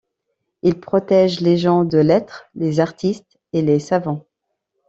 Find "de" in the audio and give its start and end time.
1.85-1.99